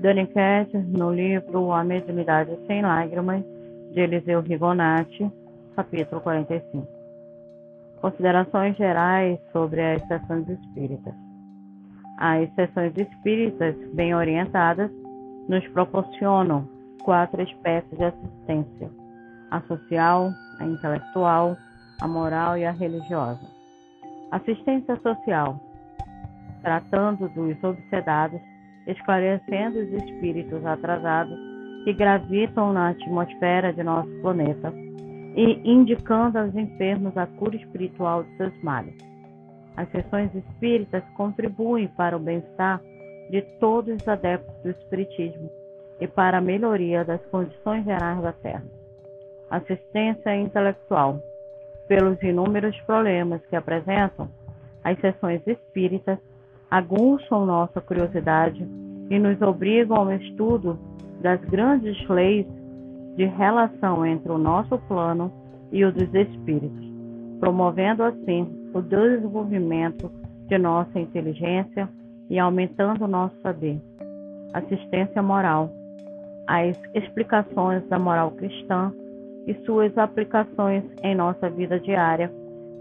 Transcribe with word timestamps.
Daniquete, 0.00 0.78
no 0.78 1.12
livro 1.12 1.72
A 1.72 1.84
Mediunidade 1.84 2.58
Sem 2.66 2.80
Lágrimas, 2.80 3.44
de 3.92 4.00
Eliseu 4.00 4.40
Rigonati, 4.40 5.30
capítulo 5.76 6.22
45. 6.22 6.88
Considerações 8.00 8.76
gerais 8.78 9.38
sobre 9.52 9.82
as 9.82 10.02
sessões 10.08 10.48
espíritas. 10.48 11.12
As 12.16 12.50
sessões 12.54 12.96
espíritas, 12.96 13.76
bem 13.92 14.14
orientadas, 14.14 14.90
nos 15.46 15.66
proporcionam 15.68 16.66
quatro 17.02 17.42
espécies 17.42 17.98
de 17.98 18.04
assistência: 18.04 18.90
a 19.50 19.60
social, 19.62 20.30
a 20.58 20.64
intelectual, 20.64 21.58
a 22.00 22.08
moral 22.08 22.56
e 22.56 22.64
a 22.64 22.72
religiosa. 22.72 23.46
Assistência 24.30 24.96
social, 24.96 25.60
tratando 26.62 27.28
dos 27.28 27.62
obsedados 27.62 28.40
esclarecendo 28.90 29.78
os 29.78 29.92
espíritos 30.04 30.64
atrasados 30.64 31.38
que 31.84 31.92
gravitam 31.92 32.72
na 32.72 32.90
atmosfera 32.90 33.72
de 33.72 33.82
nosso 33.82 34.10
planeta 34.20 34.72
e 35.36 35.60
indicando 35.64 36.38
aos 36.38 36.54
enfermos 36.54 37.16
a 37.16 37.26
cura 37.26 37.56
espiritual 37.56 38.24
de 38.24 38.36
seus 38.36 38.62
males. 38.62 38.94
As 39.76 39.88
sessões 39.90 40.34
espíritas 40.34 41.02
contribuem 41.16 41.88
para 41.88 42.16
o 42.16 42.20
bem-estar 42.20 42.82
de 43.30 43.42
todos 43.60 43.94
os 43.94 44.08
adeptos 44.08 44.54
do 44.62 44.70
Espiritismo 44.70 45.50
e 46.00 46.08
para 46.08 46.38
a 46.38 46.40
melhoria 46.40 47.04
das 47.04 47.24
condições 47.26 47.84
gerais 47.84 48.20
da 48.20 48.32
Terra. 48.32 48.64
Assistência 49.50 50.36
intelectual. 50.36 51.20
Pelos 51.86 52.20
inúmeros 52.22 52.78
problemas 52.82 53.40
que 53.46 53.56
apresentam, 53.56 54.28
as 54.84 54.98
sessões 55.00 55.40
espíritas 55.46 56.18
aguçam 56.70 57.44
nossa 57.44 57.80
curiosidade 57.80 58.66
e 59.10 59.18
nos 59.18 59.40
obrigam 59.42 59.96
ao 59.96 60.12
estudo 60.12 60.78
das 61.20 61.40
grandes 61.46 62.08
leis 62.08 62.46
de 63.16 63.24
relação 63.24 64.06
entre 64.06 64.30
o 64.30 64.38
nosso 64.38 64.78
plano 64.86 65.32
e 65.72 65.84
o 65.84 65.92
dos 65.92 66.14
espíritos, 66.14 66.86
promovendo 67.40 68.02
assim 68.04 68.46
o 68.72 68.80
desenvolvimento 68.80 70.10
de 70.46 70.58
nossa 70.58 70.98
inteligência 70.98 71.88
e 72.28 72.38
aumentando 72.38 73.06
nosso 73.08 73.34
saber. 73.42 73.80
Assistência 74.54 75.22
moral. 75.22 75.70
As 76.46 76.80
explicações 76.94 77.86
da 77.88 77.98
moral 77.98 78.30
cristã 78.32 78.92
e 79.46 79.54
suas 79.64 79.96
aplicações 79.98 80.84
em 81.02 81.14
nossa 81.14 81.50
vida 81.50 81.78
diária 81.80 82.32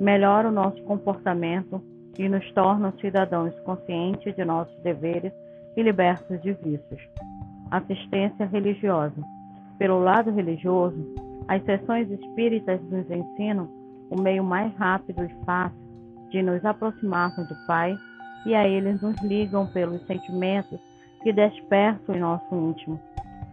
melhoram 0.00 0.50
o 0.50 0.52
nosso 0.52 0.82
comportamento 0.84 1.82
e 2.18 2.28
nos 2.28 2.50
tornam 2.52 2.92
cidadãos 3.00 3.54
conscientes 3.60 4.34
de 4.34 4.44
nossos 4.44 4.76
deveres 4.82 5.32
e 5.76 5.82
libertos 5.82 6.42
de 6.42 6.52
vícios. 6.54 7.00
Assistência 7.70 8.46
religiosa. 8.46 9.22
Pelo 9.78 10.00
lado 10.00 10.32
religioso, 10.32 10.98
as 11.46 11.62
sessões 11.64 12.10
espíritas 12.10 12.80
nos 12.90 13.08
ensinam 13.08 13.68
o 14.10 14.20
meio 14.20 14.42
mais 14.42 14.74
rápido 14.74 15.24
e 15.24 15.44
fácil 15.44 15.78
de 16.30 16.42
nos 16.42 16.64
aproximarmos 16.64 17.48
do 17.48 17.54
Pai 17.66 17.96
e 18.44 18.54
a 18.54 18.66
eles 18.66 19.00
nos 19.00 19.16
ligam 19.22 19.66
pelos 19.68 20.04
sentimentos 20.06 20.80
que 21.22 21.32
despertam 21.32 22.14
em 22.14 22.20
nosso 22.20 22.54
íntimo. 22.54 23.00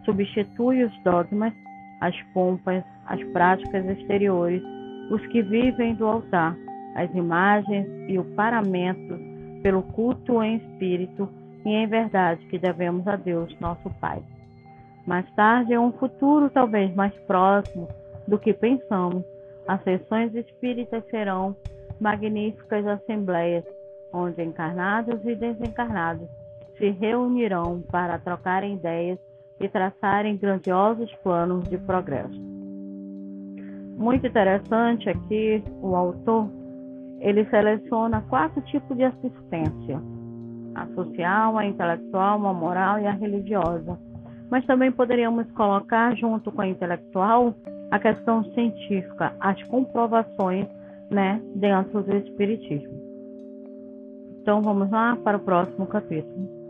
Substitui 0.04 0.84
os 0.84 1.02
dogmas, 1.02 1.52
as 2.00 2.14
pompas, 2.34 2.84
as 3.06 3.22
práticas 3.32 3.84
exteriores, 3.86 4.62
os 5.10 5.24
que 5.28 5.42
vivem 5.42 5.94
do 5.94 6.06
altar 6.06 6.56
as 6.96 7.14
imagens 7.14 7.86
e 8.08 8.18
o 8.18 8.24
paramento 8.34 9.18
pelo 9.62 9.82
culto 9.82 10.42
em 10.42 10.56
espírito 10.56 11.28
e 11.64 11.68
em 11.68 11.86
verdade 11.86 12.44
que 12.46 12.58
devemos 12.58 13.06
a 13.06 13.16
Deus, 13.16 13.54
nosso 13.60 13.90
Pai. 14.00 14.22
Mais 15.06 15.30
tarde, 15.34 15.74
em 15.74 15.78
um 15.78 15.92
futuro 15.92 16.48
talvez 16.48 16.92
mais 16.94 17.14
próximo 17.26 17.86
do 18.26 18.38
que 18.38 18.52
pensamos, 18.52 19.24
as 19.68 19.82
sessões 19.82 20.34
espíritas 20.34 21.04
serão 21.10 21.54
magníficas 22.00 22.86
assembleias, 22.86 23.64
onde 24.12 24.42
encarnados 24.42 25.24
e 25.24 25.34
desencarnados 25.34 26.28
se 26.78 26.90
reunirão 26.90 27.82
para 27.90 28.18
trocarem 28.18 28.74
ideias 28.74 29.18
e 29.60 29.68
traçarem 29.68 30.36
grandiosos 30.36 31.12
planos 31.16 31.68
de 31.68 31.78
progresso. 31.78 32.40
Muito 33.96 34.26
interessante 34.26 35.08
aqui 35.08 35.62
o 35.80 35.96
autor 35.96 36.48
ele 37.20 37.44
seleciona 37.46 38.22
quatro 38.28 38.60
tipos 38.62 38.96
de 38.96 39.04
assistência: 39.04 40.00
a 40.74 40.86
social, 40.94 41.58
a 41.58 41.66
intelectual, 41.66 42.46
a 42.46 42.52
moral 42.52 42.98
e 42.98 43.06
a 43.06 43.12
religiosa. 43.12 43.98
Mas 44.50 44.64
também 44.66 44.92
poderíamos 44.92 45.50
colocar 45.52 46.14
junto 46.16 46.52
com 46.52 46.62
a 46.62 46.68
intelectual 46.68 47.54
a 47.90 47.98
questão 47.98 48.44
científica, 48.52 49.34
as 49.40 49.60
comprovações, 49.64 50.66
né, 51.10 51.40
dentro 51.54 52.02
do 52.02 52.16
espiritismo. 52.16 52.94
Então 54.40 54.60
vamos 54.60 54.90
lá 54.90 55.16
para 55.16 55.36
o 55.36 55.40
próximo 55.40 55.86
capítulo. 55.86 56.65